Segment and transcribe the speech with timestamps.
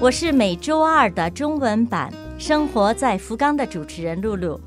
[0.00, 2.10] 我是每周二的中文版
[2.42, 4.58] 《生活在福冈》的主持人露露。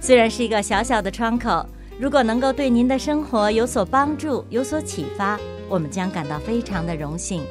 [0.00, 5.36] 虽然是一个小小的窗口，如果能够对您的生活有所帮助、有所启发，
[5.68, 7.44] 我们将感到非常的荣幸。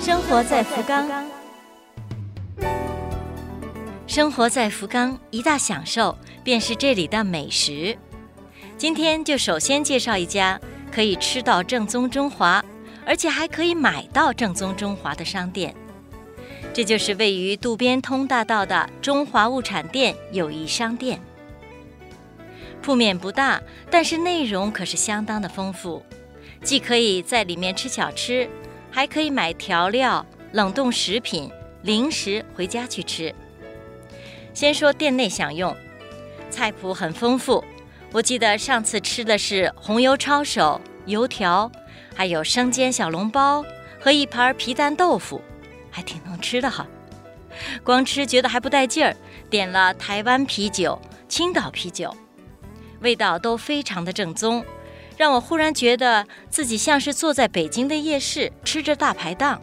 [0.00, 1.06] 生活在福冈，
[4.06, 7.94] 生活在福冈，一大享受便是这里的美食。
[8.78, 10.58] 今天就首先介绍一家
[10.90, 12.64] 可以吃到正宗中华，
[13.04, 15.74] 而且还可以买到正宗中华的商店。
[16.74, 21.20] 这就是位于渡边通大道的中华物产店友谊商店。
[22.80, 26.02] 铺面不大，但是内容可是相当的丰富，
[26.64, 28.48] 既可以在里面吃小吃，
[28.90, 31.50] 还可以买调料、冷冻食品、
[31.82, 33.34] 零食回家去吃。
[34.54, 35.76] 先说店内享用，
[36.50, 37.62] 菜谱很丰富。
[38.12, 41.70] 我记得上次吃的是红油抄手、油条，
[42.14, 43.64] 还有生煎小笼包
[44.00, 45.40] 和一盘皮蛋豆腐。
[45.92, 46.84] 还挺能吃的哈，
[47.84, 49.14] 光吃觉得还不带劲儿，
[49.50, 52.12] 点了台湾啤酒、青岛啤酒，
[53.00, 54.64] 味道都非常的正宗，
[55.18, 59.60] 让我忽然觉得自己像是坐在北京的夜市吃着大排档。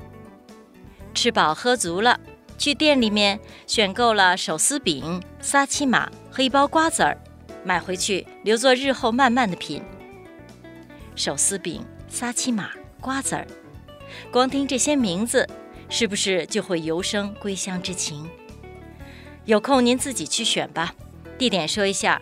[1.16, 2.20] 吃饱喝足了，
[2.58, 7.18] 去店里面选购了手撕饼、撒七马和一包瓜子儿，
[7.64, 9.82] 买回去留作日后慢慢的品。
[11.16, 12.70] 手撕饼、撒七马、
[13.02, 13.48] 瓜子儿，
[14.32, 15.50] 光听这些名字。
[15.90, 18.30] 是不是就会油生归乡之情？
[19.46, 20.94] 有空您自己去选吧。
[21.38, 22.22] 地点说一下：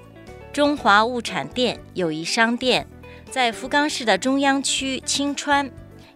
[0.54, 2.88] 中华物产店友谊商店，
[3.30, 5.70] 在福冈市的中央区青川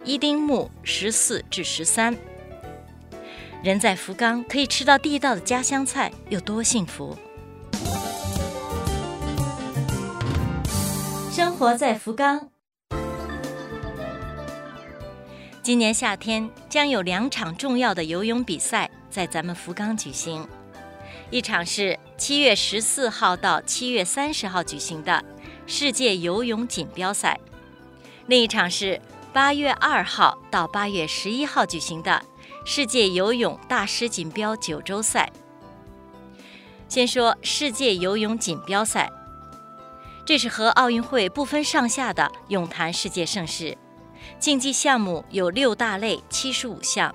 [0.04, 2.16] 伊丁目十四至十三。
[3.62, 7.16] 人在福冈可以吃到地道的家乡菜，有多幸福？
[11.30, 12.51] 生活在福冈。
[15.62, 20.44] 今年夏天将有两场重要的游泳比赛在咱们福冈举行，
[21.30, 25.24] 一场是七月十四号到七月三十号举行的
[25.68, 27.38] 世界游泳锦标赛，
[28.26, 29.00] 另一场是
[29.32, 32.20] 八月二号到八月十一号举行的
[32.64, 35.30] 世界游泳大师锦标九州赛。
[36.88, 39.08] 先说世界游泳锦标赛，
[40.26, 43.78] 这是和奥运会不分上下的泳坛世界盛事。
[44.38, 47.14] 竞技项目有六大类，七十五项。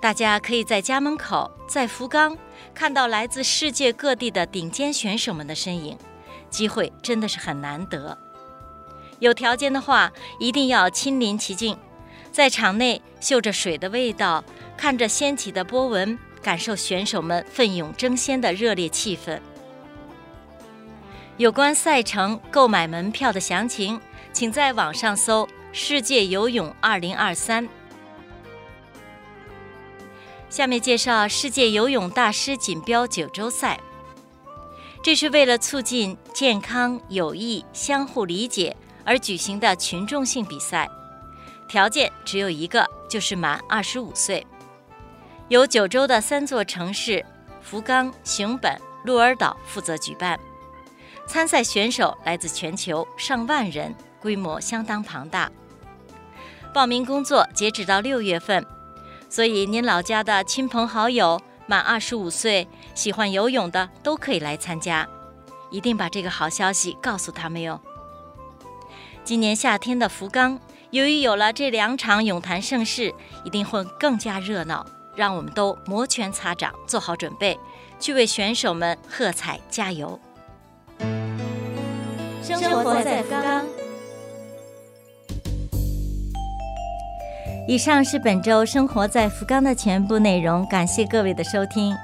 [0.00, 2.38] 大家可以在家门口，在福冈
[2.74, 5.98] 看到来自世界各地的顶尖选手们的身影，
[6.48, 8.16] 机会真的是很难得。
[9.18, 11.76] 有条件的话，一定要亲临其境，
[12.30, 14.44] 在场内嗅着水的味道，
[14.76, 19.40] 看着掀起的波纹，感受选手们奋勇争先的热烈气氛。
[21.36, 24.00] 有关赛程、购买门票的详情，
[24.32, 25.48] 请在网上搜。
[25.70, 27.68] 世界游泳二零二三，
[30.48, 33.78] 下面介绍世界游泳大师锦标九州赛。
[35.02, 38.74] 这是为了促进健康、友谊、相互理解
[39.04, 40.88] 而举行的群众性比赛，
[41.68, 44.44] 条件只有一个，就是满二十五岁。
[45.48, 47.24] 由九州的三座城市
[47.62, 50.38] 福冈、熊本、鹿儿岛负责举办，
[51.26, 53.94] 参赛选手来自全球上万人。
[54.20, 55.50] 规模相当庞大，
[56.72, 58.64] 报名工作截止到六月份，
[59.28, 65.06] 所以您老家的亲朋好友满二十五岁喜欢游泳的都可以来参加，
[65.70, 67.80] 一定把这个好消息告诉他们哟。
[69.24, 70.58] 今年夏天的福冈，
[70.90, 73.14] 由于有了这两场泳坛盛事，
[73.44, 77.58] 一定会更加热闹，让我们都摩拳擦掌，做好准备，
[78.00, 80.18] 去为选手们喝彩加油。
[82.42, 83.77] 生活在福冈。
[87.66, 91.94] 以上是本周生活在福冈的全部内容，感谢各位的收听。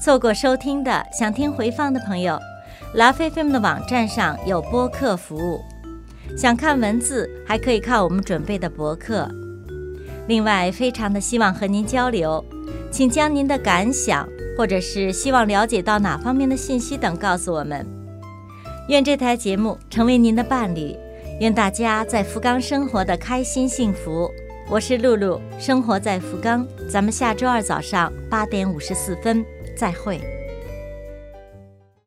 [0.00, 2.38] 错过收听的，想听回放的朋友，
[2.94, 5.60] 拉菲菲们的网站上有播客服务。
[6.36, 9.30] 想看文字，还可以看我们准备的博客。
[10.26, 12.44] 另外，非常的希望和您交流，
[12.90, 14.28] 请将您的感想，
[14.58, 17.86] 或者是希望了解到哪方面的信息等告诉我们。
[18.88, 20.96] 愿这台节目成为您的伴侣，
[21.40, 24.30] 愿大家在福冈生活的开心幸福。
[24.66, 29.44] 我是露露，生活在福冈，咱们下周二早上八点五十四分
[29.76, 30.18] 再会。